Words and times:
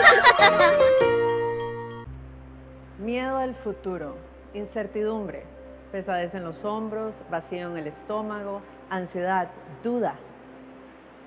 Miedo 2.98 3.36
al 3.36 3.54
futuro, 3.54 4.16
incertidumbre, 4.54 5.44
pesadez 5.92 6.34
en 6.34 6.44
los 6.44 6.64
hombros, 6.64 7.16
vacío 7.30 7.70
en 7.70 7.78
el 7.78 7.86
estómago, 7.86 8.60
ansiedad, 8.90 9.48
duda. 9.82 10.14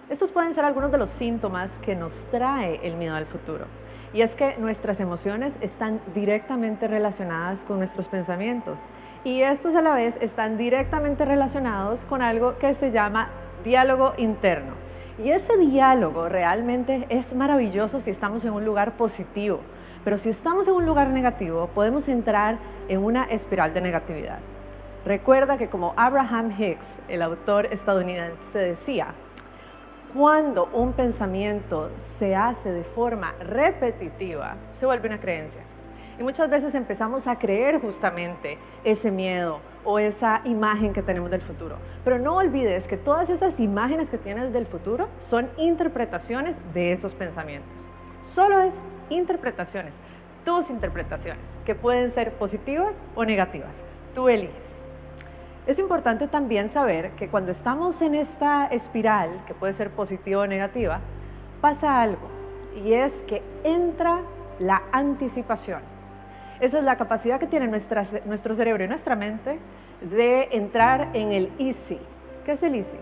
Estos 0.10 0.32
pueden 0.32 0.54
ser 0.54 0.66
algunos 0.66 0.92
de 0.92 0.98
los 0.98 1.10
síntomas 1.10 1.80
que 1.80 1.96
nos 1.96 2.16
trae 2.30 2.80
el 2.84 2.96
miedo 2.96 3.16
al 3.16 3.25
futuro. 3.25 3.66
Y 4.14 4.21
es 4.21 4.36
que 4.36 4.57
nuestras 4.57 5.00
emociones 5.00 5.55
están 5.62 6.00
directamente 6.14 6.88
relacionadas 6.88 7.64
con 7.64 7.80
nuestros 7.80 8.08
pensamientos. 8.08 8.82
Y 9.24 9.42
estos 9.42 9.74
a 9.76 9.82
la 9.82 9.96
vez 9.96 10.18
están 10.21 10.58
directamente 10.58 11.26
relacionados 11.26 12.05
con 12.05 12.21
algo 12.21 12.58
que 12.60 12.76
se 12.76 12.92
llama 12.92 13.30
diálogo 13.64 14.14
interno. 14.18 14.74
Y 15.20 15.30
ese 15.30 15.57
diálogo 15.57 16.27
realmente 16.27 17.05
es 17.09 17.36
maravilloso 17.36 18.00
si 18.00 18.09
estamos 18.09 18.43
en 18.46 18.54
un 18.54 18.66
lugar 18.66 18.93
positivo. 18.97 19.60
Pero 20.04 20.18
si 20.18 20.29
estamos 20.29 20.68
en 20.68 20.74
un 20.74 20.86
lugar 20.86 21.10
negativo, 21.10 21.68
podemos 21.68 22.07
entrar 22.07 22.57
en 22.88 23.04
una 23.04 23.25
espiral 23.25 23.74
de 23.74 23.82
negatividad. 23.82 24.39
Recuerda 25.05 25.57
que 25.57 25.69
como 25.69 25.93
Abraham 25.97 26.52
Hicks, 26.57 27.00
el 27.10 27.21
autor 27.21 27.68
estadounidense, 27.68 28.57
decía, 28.57 29.14
cuando 30.14 30.65
un 30.74 30.93
pensamiento 30.93 31.91
se 31.97 32.36
hace 32.36 32.72
de 32.72 32.83
forma 32.83 33.33
repetitiva, 33.39 34.55
se 34.72 34.86
vuelve 34.86 35.09
una 35.09 35.19
creencia. 35.19 35.61
Y 36.20 36.23
muchas 36.23 36.50
veces 36.50 36.76
empezamos 36.76 37.28
a 37.28 37.40
creer 37.40 37.81
justamente 37.81 38.58
ese 38.84 39.09
miedo 39.09 39.59
o 39.84 40.00
esa 40.00 40.42
imagen 40.45 40.94
que 40.94 41.02
tenemos 41.02 41.31
del 41.31 41.42
futuro. 41.42 41.78
Pero 42.03 42.20
no 42.20 42.36
olvides 42.36 42.88
que 42.88 42.98
todas 42.98 43.30
esas 43.30 43.59
imágenes 43.59 44.09
que 44.09 44.17
tienes 44.17 44.53
del 44.53 44.66
futuro 44.66 45.09
son 45.20 45.50
interpretaciones 45.58 46.58
de 46.73 46.94
esos 46.94 47.16
pensamientos. 47.16 47.78
Solo 48.22 48.59
es 48.59 48.80
interpretaciones, 49.09 49.95
tus 50.45 50.70
interpretaciones, 50.70 51.58
que 51.66 51.75
pueden 51.75 52.11
ser 52.11 52.33
positivas 52.33 53.03
o 53.16 53.25
negativas. 53.25 53.83
Tú 54.14 54.30
eliges. 54.30 54.81
Es 55.66 55.80
importante 55.80 56.27
también 56.27 56.70
saber 56.70 57.11
que 57.11 57.30
cuando 57.30 57.52
estamos 57.52 58.02
en 58.02 58.16
esta 58.16 58.66
espiral, 58.67 59.30
que 59.48 59.53
puede 59.53 59.73
ser 59.73 59.92
positiva 59.92 60.42
o 60.42 60.48
negativa, 60.48 61.00
pasa 61.61 62.02
algo 62.02 62.27
y 62.83 62.94
es 62.94 63.23
que 63.23 63.42
entra 63.64 64.22
la 64.59 64.83
anticipación. 64.92 65.92
Esa 66.64 66.80
es 66.80 66.86
la 66.86 66.95
capacidad 66.95 67.42
que 67.42 67.47
tiene 67.47 67.67
nuestro 67.67 68.56
cerebro 68.56 68.86
y 68.86 68.88
nuestra 68.88 69.17
mente 69.17 69.59
de 70.00 70.47
entrar 70.53 71.09
en 71.11 71.33
el 71.33 71.52
easy. 71.59 72.00
¿Qué 72.45 72.53
es 72.53 72.64
el 72.64 72.75
easy? 72.75 72.95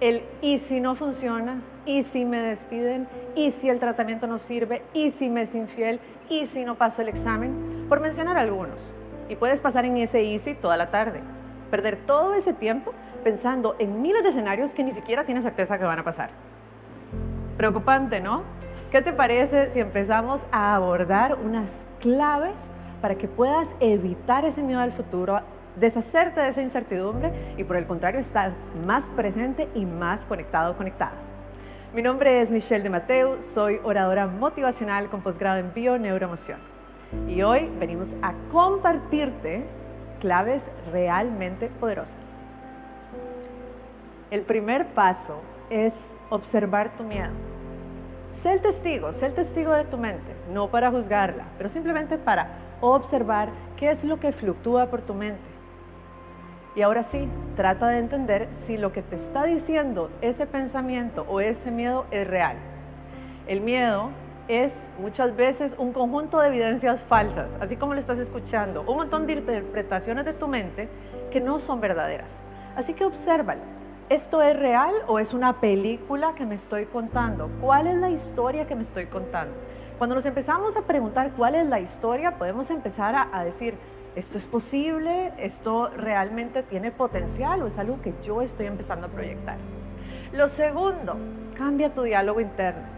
El 0.00 0.22
y 0.40 0.56
si 0.56 0.80
no 0.80 0.94
funciona, 0.94 1.60
y 1.84 2.04
si 2.04 2.24
me 2.24 2.38
despiden, 2.38 3.06
y 3.34 3.50
si 3.50 3.68
el 3.68 3.78
tratamiento 3.78 4.26
no 4.26 4.38
sirve, 4.38 4.80
y 4.94 5.10
si 5.10 5.28
me 5.28 5.42
es 5.42 5.54
infiel, 5.54 6.00
y 6.30 6.46
si 6.46 6.64
no 6.64 6.76
paso 6.76 7.02
el 7.02 7.08
examen, 7.08 7.84
por 7.86 8.00
mencionar 8.00 8.38
algunos. 8.38 8.94
Y 9.28 9.36
puedes 9.36 9.60
pasar 9.60 9.84
en 9.84 9.98
ese 9.98 10.22
easy 10.22 10.54
toda 10.54 10.78
la 10.78 10.90
tarde 10.90 11.20
perder 11.70 11.98
todo 12.06 12.32
ese 12.32 12.54
tiempo 12.54 12.94
pensando 13.22 13.76
en 13.78 14.00
miles 14.00 14.22
de 14.22 14.30
escenarios 14.30 14.72
que 14.72 14.82
ni 14.82 14.92
siquiera 14.92 15.24
tienes 15.24 15.44
certeza 15.44 15.76
que 15.78 15.84
van 15.84 15.98
a 15.98 16.02
pasar. 16.02 16.30
Preocupante, 17.58 18.22
¿no? 18.22 18.42
¿Qué 18.90 19.02
te 19.02 19.12
parece 19.12 19.68
si 19.68 19.80
empezamos 19.80 20.46
a 20.50 20.74
abordar 20.74 21.34
unas 21.34 21.70
claves 22.00 22.70
para 23.06 23.18
que 23.18 23.28
puedas 23.28 23.72
evitar 23.78 24.44
ese 24.44 24.64
miedo 24.64 24.80
al 24.80 24.90
futuro, 24.90 25.38
deshacerte 25.76 26.40
de 26.40 26.48
esa 26.48 26.60
incertidumbre 26.60 27.54
y 27.56 27.62
por 27.62 27.76
el 27.76 27.86
contrario 27.86 28.18
estar 28.18 28.50
más 28.84 29.04
presente 29.14 29.68
y 29.76 29.86
más 29.86 30.26
conectado 30.26 30.76
conectada? 30.76 31.12
Mi 31.94 32.02
nombre 32.02 32.40
es 32.40 32.50
Michelle 32.50 32.82
de 32.82 32.90
Mateo, 32.90 33.40
soy 33.40 33.78
oradora 33.84 34.26
motivacional 34.26 35.08
con 35.08 35.20
posgrado 35.20 35.58
en 35.58 35.72
bio-neuroemoción 35.72 36.58
y 37.28 37.42
hoy 37.42 37.70
venimos 37.78 38.16
a 38.22 38.34
compartirte 38.50 39.62
claves 40.18 40.64
realmente 40.90 41.68
poderosas. 41.78 42.26
El 44.32 44.42
primer 44.42 44.84
paso 44.84 45.40
es 45.70 45.94
observar 46.28 46.96
tu 46.96 47.04
miedo. 47.04 47.30
Sé 48.42 48.52
el 48.52 48.60
testigo, 48.60 49.14
sé 49.14 49.26
el 49.26 49.32
testigo 49.32 49.72
de 49.72 49.84
tu 49.84 49.96
mente, 49.96 50.36
no 50.52 50.68
para 50.70 50.90
juzgarla, 50.90 51.46
pero 51.56 51.70
simplemente 51.70 52.18
para 52.18 52.58
observar 52.82 53.48
qué 53.78 53.90
es 53.90 54.04
lo 54.04 54.20
que 54.20 54.30
fluctúa 54.30 54.90
por 54.90 55.00
tu 55.00 55.14
mente. 55.14 55.40
Y 56.74 56.82
ahora 56.82 57.02
sí, 57.02 57.30
trata 57.56 57.88
de 57.88 57.98
entender 57.98 58.48
si 58.52 58.76
lo 58.76 58.92
que 58.92 59.00
te 59.00 59.16
está 59.16 59.44
diciendo 59.44 60.10
ese 60.20 60.46
pensamiento 60.46 61.24
o 61.30 61.40
ese 61.40 61.70
miedo 61.70 62.04
es 62.10 62.28
real. 62.28 62.58
El 63.46 63.62
miedo 63.62 64.10
es 64.48 64.90
muchas 65.00 65.34
veces 65.34 65.74
un 65.78 65.94
conjunto 65.94 66.38
de 66.38 66.48
evidencias 66.48 67.02
falsas, 67.02 67.56
así 67.62 67.76
como 67.76 67.94
lo 67.94 68.00
estás 68.00 68.18
escuchando, 68.18 68.82
un 68.82 68.98
montón 68.98 69.26
de 69.26 69.32
interpretaciones 69.32 70.26
de 70.26 70.34
tu 70.34 70.46
mente 70.46 70.90
que 71.30 71.40
no 71.40 71.58
son 71.58 71.80
verdaderas. 71.80 72.42
Así 72.76 72.92
que 72.92 73.06
obsérvalo. 73.06 73.75
¿Esto 74.08 74.40
es 74.40 74.56
real 74.56 74.94
o 75.08 75.18
es 75.18 75.34
una 75.34 75.60
película 75.60 76.36
que 76.36 76.46
me 76.46 76.54
estoy 76.54 76.86
contando? 76.86 77.50
¿Cuál 77.60 77.88
es 77.88 77.96
la 77.96 78.08
historia 78.08 78.64
que 78.64 78.76
me 78.76 78.82
estoy 78.82 79.06
contando? 79.06 79.56
Cuando 79.98 80.14
nos 80.14 80.24
empezamos 80.26 80.76
a 80.76 80.82
preguntar 80.82 81.32
cuál 81.32 81.56
es 81.56 81.66
la 81.66 81.80
historia, 81.80 82.38
podemos 82.38 82.70
empezar 82.70 83.16
a, 83.32 83.42
decir, 83.42 83.76
¿esto 84.14 84.38
es 84.38 84.46
posible? 84.46 85.32
¿Esto 85.38 85.90
realmente 85.90 86.62
tiene 86.62 86.92
potencial 86.92 87.60
o 87.62 87.66
es 87.66 87.78
algo 87.78 88.00
que 88.00 88.14
yo 88.22 88.42
estoy 88.42 88.66
empezando 88.66 89.08
a 89.08 89.10
proyectar? 89.10 89.56
Lo 90.32 90.46
segundo, 90.46 91.16
cambia 91.56 91.92
tu 91.92 92.02
diálogo 92.02 92.40
interno 92.40 92.96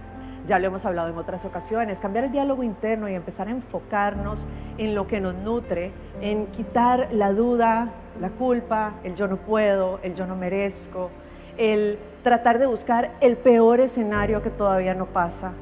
ya 0.49 0.59
lo 0.59 0.67
hemos 0.67 0.85
hablado 0.87 1.11
en 1.11 1.19
otras 1.19 1.45
ocasiones, 1.45 1.99
cambiar 1.99 2.25
el 2.25 2.33
diálogo 2.33 2.63
interno 2.63 3.09
y 3.09 3.15
empezar 3.15 3.49
a 3.49 3.51
enfocarnos 3.51 4.49
en 4.79 4.95
lo 4.95 5.07
que 5.07 5.21
nos 5.21 5.35
nutre, 5.35 5.93
en 6.21 6.47
quitar 6.47 7.09
la 7.13 7.33
duda, 7.33 7.89
la 8.21 8.31
culpa, 8.31 8.95
el 9.05 9.15
yo 9.15 9.29
no 9.29 9.37
puedo, 9.37 10.01
el 10.03 10.15
yo 10.15 10.27
no 10.27 10.37
merezco, 10.37 11.11
el 11.57 11.99
tratar 12.23 12.59
de 12.59 12.67
buscar 12.67 13.13
el 13.21 13.37
peor 13.37 13.81
escenario 13.81 14.43
que 14.43 14.51
todavía 14.51 14.95
no 14.95 15.07
pasa. 15.07 15.53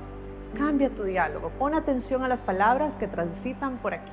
Cambia 0.56 0.88
tu 0.90 1.04
diálogo, 1.04 1.50
pon 1.58 1.74
atención 1.74 2.22
a 2.22 2.28
las 2.28 2.42
palabras 2.42 2.96
que 2.96 3.08
transitan 3.08 3.78
por 3.78 3.94
aquí. 3.94 4.12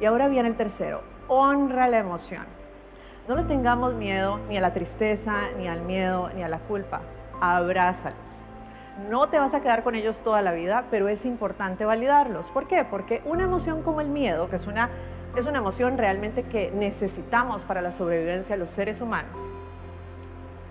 Y 0.00 0.04
ahora 0.04 0.28
viene 0.28 0.48
el 0.48 0.56
tercero, 0.56 1.02
honra 1.28 1.88
la 1.88 1.98
emoción. 1.98 2.44
No 3.28 3.36
le 3.36 3.44
tengamos 3.44 3.94
miedo 3.94 4.38
ni 4.48 4.56
a 4.56 4.60
la 4.60 4.72
tristeza, 4.72 5.50
ni 5.58 5.68
al 5.68 5.82
miedo, 5.82 6.30
ni 6.34 6.42
a 6.42 6.48
la 6.48 6.58
culpa. 6.60 7.02
Abrázalos 7.40 8.48
no 9.10 9.28
te 9.28 9.38
vas 9.38 9.54
a 9.54 9.60
quedar 9.60 9.84
con 9.84 9.94
ellos 9.94 10.22
toda 10.22 10.42
la 10.42 10.52
vida, 10.52 10.84
pero 10.90 11.08
es 11.08 11.24
importante 11.24 11.84
validarlos. 11.84 12.50
¿Por 12.50 12.66
qué? 12.66 12.84
Porque 12.84 13.22
una 13.24 13.44
emoción 13.44 13.82
como 13.82 14.00
el 14.00 14.08
miedo, 14.08 14.48
que 14.50 14.56
es 14.56 14.66
una, 14.66 14.90
es 15.36 15.46
una 15.46 15.58
emoción 15.58 15.98
realmente 15.98 16.42
que 16.42 16.70
necesitamos 16.70 17.64
para 17.64 17.80
la 17.80 17.92
sobrevivencia 17.92 18.56
de 18.56 18.60
los 18.60 18.70
seres 18.70 19.00
humanos, 19.00 19.36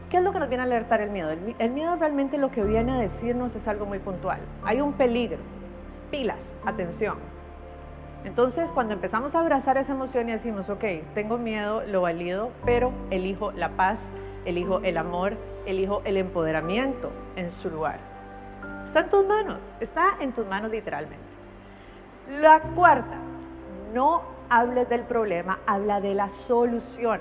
¿qué 0.10 0.18
es 0.18 0.24
lo 0.24 0.32
que 0.32 0.40
nos 0.40 0.50
viene 0.50 0.64
a 0.64 0.66
alertar 0.66 1.02
el 1.02 1.10
miedo? 1.10 1.30
El, 1.32 1.72
miedo 1.72 1.96
realmente 1.96 2.38
lo 2.38 2.52
que 2.52 2.64
viene 2.64 2.94
a 2.94 2.98
decirnos 2.98 3.56
es 3.56 3.68
algo 3.68 3.86
muy 3.86 4.00
puntual. 4.00 4.40
Hay 4.64 4.82
un 4.82 4.94
peligro, 4.94 5.40
pilas, 6.12 6.54
atención. 6.66 7.18
Entonces, 8.24 8.72
cuando 8.72 8.94
empezamos 8.94 9.36
a 9.36 9.40
abrazar 9.40 9.78
esa 9.78 9.94
emoción 9.94 10.28
y 10.28 10.34
decimos, 10.34 10.70
ok, 10.70 10.84
tengo 11.14 11.38
miedo, 11.38 11.84
lo 11.86 12.02
valido, 12.02 12.52
pero 12.66 12.92
elijo 13.10 13.52
la 13.52 13.70
paz, 13.70 14.12
elijo 14.44 14.80
el 14.80 14.98
amor, 14.98 15.38
elijo 15.66 16.02
el 16.04 16.18
empoderamiento 16.18 17.12
en 17.36 17.52
su 17.52 17.70
lugar. 17.70 18.00
Está 18.86 19.02
en 19.02 19.10
tus 19.10 19.26
manos, 19.26 19.72
está 19.80 20.18
en 20.20 20.34
tus 20.34 20.46
manos 20.46 20.72
literalmente. 20.72 21.26
La 22.42 22.60
cuarta, 22.60 23.18
no 23.94 24.37
hables 24.50 24.90
del 24.90 25.02
problema, 25.02 25.60
habla 25.66 26.02
de 26.02 26.14
la 26.14 26.30
solución. 26.30 27.20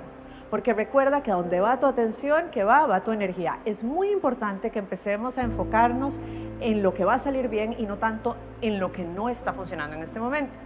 Porque 0.50 0.72
recuerda 0.72 1.22
que 1.22 1.32
a 1.32 1.34
donde 1.34 1.60
va 1.60 1.80
tu 1.80 1.86
atención, 1.86 2.50
que 2.50 2.62
va, 2.62 2.86
va 2.86 3.02
tu 3.02 3.10
energía. 3.10 3.58
Es 3.64 3.82
muy 3.82 4.10
importante 4.10 4.70
que 4.70 4.78
empecemos 4.78 5.38
a 5.38 5.42
enfocarnos 5.42 6.20
en 6.60 6.82
lo 6.82 6.94
que 6.94 7.04
va 7.04 7.14
a 7.14 7.18
salir 7.18 7.48
bien 7.48 7.74
y 7.78 7.86
no 7.86 7.98
tanto 7.98 8.36
en 8.62 8.78
lo 8.78 8.92
que 8.92 9.04
no 9.04 9.28
está 9.28 9.52
funcionando 9.52 9.96
en 9.96 10.02
este 10.02 10.20
momento. 10.20 10.56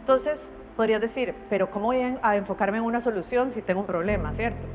Entonces, 0.00 0.48
podrías 0.76 1.00
decir, 1.00 1.34
pero 1.50 1.70
¿cómo 1.70 1.86
voy 1.86 2.16
a 2.22 2.36
enfocarme 2.36 2.78
en 2.78 2.84
una 2.84 3.00
solución 3.00 3.50
si 3.50 3.60
tengo 3.60 3.80
un 3.80 3.86
problema, 3.86 4.32
cierto? 4.32 4.66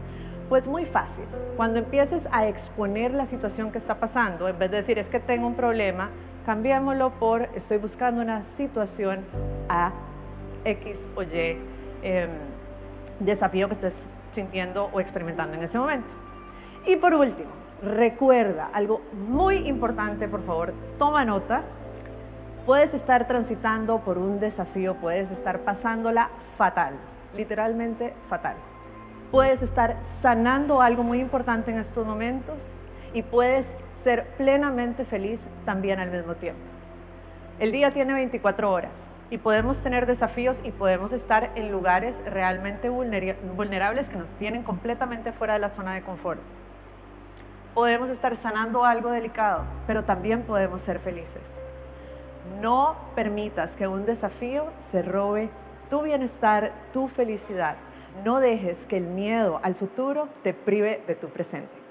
Pues 0.49 0.67
muy 0.67 0.85
fácil. 0.85 1.25
Cuando 1.57 1.79
empieces 1.79 2.27
a 2.31 2.47
exponer 2.47 3.13
la 3.13 3.25
situación 3.25 3.71
que 3.71 3.77
está 3.77 3.95
pasando, 3.95 4.47
en 4.47 4.57
vez 4.57 4.71
de 4.71 4.77
decir 4.77 4.99
es 4.99 5.09
que 5.09 5.19
tengo 5.19 5.47
un 5.47 5.55
problema, 5.55 6.09
cambiémoslo 6.45 7.11
por 7.19 7.49
estoy 7.55 7.77
buscando 7.77 8.21
una 8.21 8.43
situación 8.43 9.25
a 9.67 9.91
X 10.67 11.07
o 11.15 11.23
Y 11.23 11.57
em, 12.03 12.29
desafío 13.19 13.67
que 13.67 13.73
estés 13.73 14.09
sintiendo 14.31 14.89
o 14.93 14.99
experimentando 14.99 15.55
en 15.55 15.63
ese 15.63 15.79
momento. 15.79 16.13
Y 16.85 16.97
por 16.97 17.13
último, 17.13 17.49
recuerda 17.81 18.69
algo 18.73 19.01
muy 19.13 19.67
importante, 19.67 20.27
por 20.27 20.43
favor, 20.43 20.73
toma 20.97 21.25
nota. 21.25 21.63
Puedes 22.65 22.93
estar 22.93 23.27
transitando 23.27 23.99
por 23.99 24.17
un 24.17 24.39
desafío, 24.39 24.95
puedes 24.95 25.31
estar 25.31 25.61
pasándola 25.61 26.29
fatal, 26.57 26.95
literalmente 27.35 28.13
fatal 28.27 28.55
puedes 29.31 29.61
estar 29.61 29.97
sanando 30.21 30.81
algo 30.81 31.03
muy 31.03 31.19
importante 31.19 31.71
en 31.71 31.77
estos 31.77 32.05
momentos 32.05 32.73
y 33.13 33.23
puedes 33.23 33.67
ser 33.93 34.27
plenamente 34.37 35.05
feliz 35.05 35.45
también 35.65 35.99
al 35.99 36.11
mismo 36.11 36.35
tiempo. 36.35 36.61
El 37.59 37.71
día 37.71 37.89
tiene 37.89 38.13
24 38.13 38.71
horas 38.71 39.09
y 39.31 39.39
podemos 39.39 39.81
tener 39.81 40.05
desafíos 40.05 40.61
y 40.63 40.71
podemos 40.71 41.11
estar 41.11 41.49
en 41.55 41.71
lugares 41.71 42.21
realmente 42.27 42.89
vulnerables 42.89 44.09
que 44.09 44.17
nos 44.17 44.27
tienen 44.37 44.61
completamente 44.61 45.31
fuera 45.31 45.53
de 45.53 45.59
la 45.59 45.71
zona 45.71 45.95
de 45.95 46.03
confort. 46.03 46.39
Podemos 47.73 48.09
estar 48.09 48.35
sanando 48.35 48.85
algo 48.85 49.09
delicado, 49.09 49.63
pero 49.87 50.03
también 50.03 50.43
podemos 50.43 50.81
ser 50.81 50.99
felices. 50.99 51.59
No 52.61 52.95
permitas 53.15 53.75
que 53.75 53.87
un 53.87 54.05
desafío 54.05 54.67
se 54.91 55.01
robe 55.01 55.49
tu 55.89 56.03
bienestar, 56.03 56.71
tu 56.93 57.07
felicidad. 57.07 57.75
No 58.23 58.39
dejes 58.39 58.85
que 58.85 58.97
el 58.97 59.05
miedo 59.05 59.59
al 59.63 59.73
futuro 59.73 60.29
te 60.43 60.53
prive 60.53 61.01
de 61.07 61.15
tu 61.15 61.29
presente. 61.29 61.86